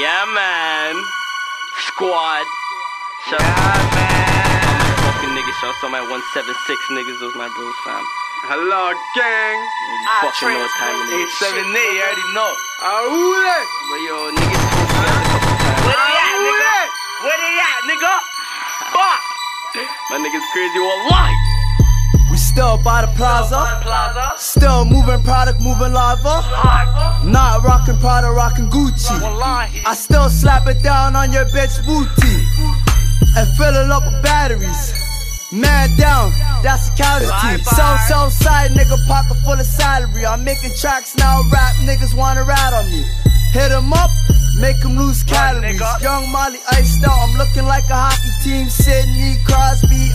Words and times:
Yeah, 0.00 0.24
man. 0.32 0.94
Squad. 1.92 2.44
Shout 3.28 3.40
Yeah, 3.40 3.52
out 3.52 3.84
man. 3.94 4.96
fucking 5.04 5.32
niggas. 5.36 5.56
Shout 5.60 5.70
out 5.76 5.80
to 5.84 5.88
my 5.92 6.00
176 6.00 6.96
niggas. 6.96 7.20
Those 7.20 7.36
my 7.36 7.48
bros, 7.52 7.76
fam. 7.84 8.00
Hello, 8.48 8.92
gang. 9.16 9.56
You 9.60 9.96
I 10.08 10.28
fucking 10.28 10.48
know 10.52 10.60
what 10.60 10.72
time 10.80 10.96
it 11.04 11.08
is. 11.20 11.32
878, 11.40 11.96
you 11.96 12.02
already 12.04 12.26
know. 12.36 12.52
Ahule. 12.84 13.56
But 13.88 14.00
yo, 14.08 14.16
niggas 14.34 14.62
spoke 14.64 14.88
to 14.88 15.04
us 15.04 15.20
a 15.20 15.28
couple. 15.30 15.52
Where 15.84 15.96
they 16.00 16.16
at, 16.16 16.36
nigga? 16.44 16.76
Where 17.24 17.38
they 17.40 17.54
at, 17.60 17.80
nigga? 17.88 18.14
Fuck. 18.92 19.20
My 20.10 20.16
niggas 20.20 20.44
crazy, 20.52 20.80
wallahi. 20.80 21.32
We 21.32 21.53
still 22.54 22.78
by 22.84 23.02
the 23.02 23.10
plaza. 23.18 23.66
Still 24.38 24.84
moving 24.84 25.22
product, 25.24 25.60
moving 25.60 25.92
lava. 25.92 26.38
Not 27.26 27.64
rocking 27.64 27.98
Prada, 27.98 28.30
rocking 28.30 28.70
Gucci. 28.70 29.18
I 29.84 29.94
still 29.94 30.30
slap 30.30 30.66
it 30.68 30.80
down 30.82 31.16
on 31.16 31.32
your 31.32 31.46
bitch 31.46 31.84
booty. 31.84 32.36
And 33.36 33.46
fill 33.58 33.74
it 33.74 33.90
up 33.90 34.04
with 34.06 34.22
batteries. 34.22 34.94
Man 35.52 35.90
down, 35.96 36.30
that's 36.62 36.88
a 36.88 36.92
casualty. 36.94 37.62
So, 37.64 37.86
so 38.08 38.28
side 38.28 38.70
nigga, 38.70 38.98
pocket 39.08 39.36
full 39.44 39.58
of 39.58 39.66
salary. 39.66 40.24
I'm 40.24 40.44
making 40.44 40.74
tracks 40.80 41.16
now, 41.16 41.42
rap 41.52 41.74
niggas 41.82 42.14
wanna 42.16 42.44
rat 42.44 42.72
on 42.72 42.86
me. 42.90 43.04
Hit 43.52 43.70
'em 43.70 43.92
up, 43.92 44.10
make 44.60 44.84
'em 44.84 44.96
lose 44.96 45.22
calories. 45.24 45.80
Young 46.00 46.30
Molly 46.30 46.58
iced 46.70 47.04
out, 47.04 47.18
I'm 47.22 47.36
looking 47.36 47.66
like 47.66 47.88
a 47.90 47.94
hockey 47.94 48.32
team. 48.42 48.68
Crosby, 48.68 49.13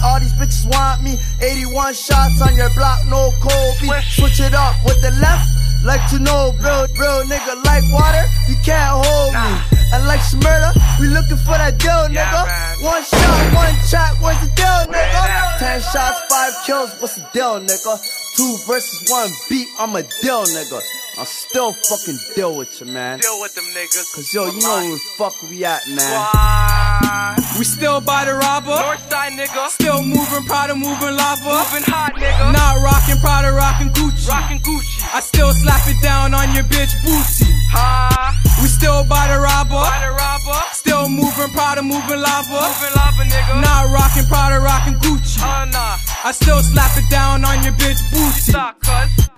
all 0.03 0.19
these 0.19 0.33
bitches 0.33 0.65
want 0.69 1.03
me. 1.03 1.17
81 1.41 1.93
shots 1.93 2.41
on 2.41 2.55
your 2.55 2.69
block, 2.75 3.05
no 3.07 3.31
Kobe. 3.41 3.87
Switch 4.09 4.39
it 4.39 4.53
up 4.53 4.75
with 4.85 5.01
the 5.01 5.11
left. 5.19 5.47
Like 5.83 6.03
to 6.11 6.19
know, 6.19 6.51
real, 6.59 6.87
real 6.99 7.23
nigga 7.23 7.63
like 7.63 7.83
water, 7.93 8.25
you 8.49 8.55
can't 8.65 8.99
hold 8.99 9.33
me. 9.33 9.79
And 9.93 10.05
like 10.05 10.19
murder, 10.43 10.71
we 10.99 11.07
looking 11.07 11.37
for 11.37 11.55
that 11.55 11.79
deal, 11.79 12.11
nigga. 12.11 12.43
One 12.83 13.01
shot, 13.01 13.53
one 13.55 13.75
track, 13.87 14.21
what's 14.21 14.39
the 14.43 14.51
deal, 14.59 14.91
nigga? 14.91 15.57
Ten 15.57 15.79
shots, 15.79 16.19
five 16.29 16.53
kills, 16.65 16.91
what's 16.99 17.15
the 17.15 17.25
deal, 17.31 17.59
nigga? 17.61 17.95
Two 18.35 18.57
versus 18.67 19.09
one 19.09 19.29
beat, 19.49 19.67
I'm 19.79 19.95
a 19.95 20.03
deal, 20.21 20.43
nigga. 20.43 20.81
I'm 21.17 21.25
still 21.25 21.73
fucking 21.73 22.19
deal 22.35 22.55
with 22.55 22.79
you, 22.81 22.87
man. 22.87 23.19
Deal 23.19 23.39
with 23.41 23.55
them 23.55 23.65
niggas. 23.75 24.13
Cause 24.15 24.33
yo, 24.33 24.45
you 24.45 24.59
know 24.59 24.75
where 24.75 24.91
the 24.91 24.99
fuck 25.17 25.41
we 25.49 25.63
at, 25.65 25.87
man. 25.87 25.97
Why? 25.97 27.38
We 27.59 27.65
still 27.65 27.99
by 27.99 28.23
the 28.23 28.35
robber. 28.39 28.71
Northside 28.71 29.35
nigga. 29.35 29.67
Still 29.67 30.01
moving 30.01 30.47
Prada, 30.47 30.73
moving 30.73 31.11
lava. 31.11 31.43
Moving 31.43 31.83
hot 31.91 32.15
nigga. 32.15 32.55
Not 32.55 32.79
rocking 32.79 33.19
Prada, 33.19 33.51
rocking 33.51 33.91
Gucci. 33.91 34.29
Rockin' 34.31 34.59
Gucci. 34.63 35.03
I 35.11 35.19
still 35.19 35.51
slap 35.51 35.83
it 35.83 35.99
down 36.01 36.33
on 36.33 36.55
your 36.55 36.63
bitch 36.63 36.95
booty. 37.03 37.51
Ha. 37.75 38.31
We 38.63 38.67
still 38.71 39.03
by 39.03 39.27
the 39.27 39.43
robber. 39.43 39.75
By 39.75 40.07
the 40.07 40.15
robber. 40.15 40.55
Still 40.71 41.09
moving 41.09 41.51
Prada, 41.51 41.83
moving 41.83 42.21
lava. 42.23 42.63
Moving 42.63 42.95
lava 42.95 43.23
nigga. 43.27 43.59
Not 43.59 43.91
rocking 43.91 44.23
Prada, 44.31 44.63
rocking 44.63 44.95
Gucci. 45.03 45.43
Oh 45.43 45.67
nah. 45.67 45.99
I 46.23 46.31
still 46.31 46.63
slap 46.63 46.95
it 46.95 47.11
down 47.11 47.43
on 47.43 47.61
your 47.61 47.73
bitch 47.73 47.99
booty. 48.07 48.39
Stop, 48.39 48.79
cuz. 48.79 49.28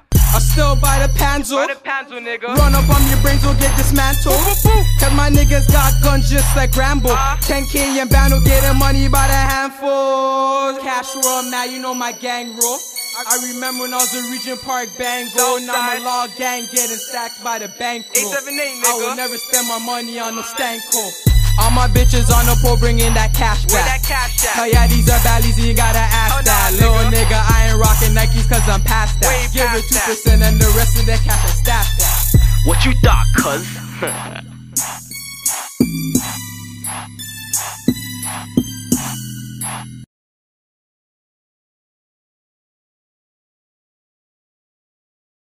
Still 0.52 0.76
buy 0.76 1.00
the 1.00 1.08
panzo. 1.16 1.56
By 1.66 1.74
the 1.74 1.80
panzo 1.80 2.20
nigga. 2.20 2.52
Run 2.56 2.76
up 2.76 2.88
on 2.90 3.02
your 3.08 3.20
brains, 3.22 3.44
will 3.46 3.54
get 3.56 3.72
dismantled. 3.78 4.36
Cause 5.00 5.14
my 5.16 5.30
niggas 5.32 5.72
got 5.72 5.94
guns 6.04 6.30
just 6.30 6.54
like 6.56 6.76
Rambo. 6.76 7.10
Ah. 7.12 7.38
10k 7.42 8.02
and 8.02 8.10
bando 8.10 8.40
getting 8.44 8.78
money 8.78 9.08
by 9.08 9.28
the 9.28 9.34
handful. 9.34 10.76
Cash 10.84 11.16
roll, 11.24 11.44
now 11.50 11.64
you 11.64 11.80
know 11.82 11.94
my 11.94 12.12
gang 12.12 12.52
roll. 12.58 12.80
I 13.32 13.38
remember 13.54 13.84
when 13.84 13.94
I 13.94 13.98
was 13.98 14.12
a 14.16 14.22
Regent 14.32 14.62
Park 14.64 14.90
Bango. 14.98 15.60
Now 15.64 15.76
I'm 15.76 16.00
Southside. 16.00 16.02
a 16.02 16.04
law 16.04 16.28
gang 16.38 16.64
getting 16.72 16.98
stacked 17.00 17.44
by 17.44 17.60
the 17.60 17.68
bankroll. 17.80 18.32
878 18.36 18.88
I 18.88 18.94
will 19.00 19.16
never 19.16 19.38
spend 19.38 19.68
my 19.68 19.80
money 19.80 20.20
on 20.20 20.36
no 20.36 20.42
stanko. 20.42 21.04
All 21.60 21.70
my 21.72 21.88
bitches 21.92 22.32
on 22.32 22.48
the 22.48 22.56
pole 22.64 22.78
bringing 22.80 23.14
that 23.14 23.36
cash 23.36 23.68
Where 23.68 23.84
back. 23.84 24.02
that 24.02 24.08
cash 24.08 24.48
Oh 24.56 24.64
at? 24.64 24.72
yeah, 24.72 24.88
these 24.88 25.06
are 25.12 25.20
baddies, 25.20 25.60
you 25.60 25.76
gotta 25.76 26.00
ask 26.00 26.40
Oh, 26.40 26.42
that. 26.48 26.72
Little 26.80 27.12
nigga, 27.12 27.38
cause 28.62 28.70
I'm 28.70 28.84
past 28.84 29.20
that. 29.22 29.28
Way 29.28 29.48
Give 29.54 29.68
past 29.68 30.26
it 30.26 30.38
2% 30.38 30.42
and 30.42 30.60
the 30.60 30.74
rest 30.78 31.00
of 31.00 31.06
that 31.06 31.20
cash 31.20 31.44
I 31.44 31.48
stash 31.48 31.98
that. 31.98 32.42
What 32.66 32.86
you 32.86 32.94
thought, 33.02 33.26
cuz? 33.38 34.48